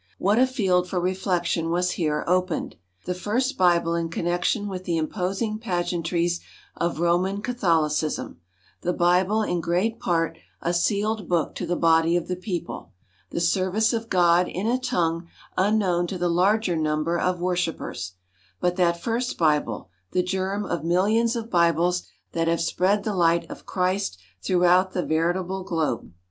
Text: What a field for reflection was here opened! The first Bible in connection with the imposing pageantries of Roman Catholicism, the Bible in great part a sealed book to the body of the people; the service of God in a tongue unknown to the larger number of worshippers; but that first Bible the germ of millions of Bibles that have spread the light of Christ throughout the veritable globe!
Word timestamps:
What 0.17 0.39
a 0.39 0.47
field 0.47 0.89
for 0.89 0.99
reflection 0.99 1.69
was 1.69 1.91
here 1.91 2.23
opened! 2.25 2.75
The 3.05 3.13
first 3.13 3.55
Bible 3.55 3.93
in 3.93 4.09
connection 4.09 4.67
with 4.67 4.85
the 4.85 4.97
imposing 4.97 5.59
pageantries 5.59 6.39
of 6.75 6.99
Roman 6.99 7.43
Catholicism, 7.43 8.41
the 8.81 8.93
Bible 8.93 9.43
in 9.43 9.61
great 9.61 9.99
part 9.99 10.39
a 10.59 10.73
sealed 10.73 11.29
book 11.29 11.53
to 11.53 11.67
the 11.67 11.75
body 11.75 12.15
of 12.17 12.27
the 12.27 12.35
people; 12.35 12.93
the 13.29 13.39
service 13.39 13.93
of 13.93 14.09
God 14.09 14.47
in 14.47 14.65
a 14.65 14.79
tongue 14.79 15.27
unknown 15.55 16.07
to 16.07 16.17
the 16.17 16.29
larger 16.29 16.75
number 16.75 17.19
of 17.19 17.39
worshippers; 17.39 18.13
but 18.59 18.77
that 18.77 18.99
first 18.99 19.37
Bible 19.37 19.91
the 20.13 20.23
germ 20.23 20.65
of 20.65 20.83
millions 20.83 21.35
of 21.35 21.51
Bibles 21.51 22.07
that 22.31 22.47
have 22.47 22.61
spread 22.61 23.03
the 23.03 23.13
light 23.15 23.47
of 23.51 23.67
Christ 23.67 24.17
throughout 24.41 24.93
the 24.93 25.05
veritable 25.05 25.63
globe! 25.63 26.11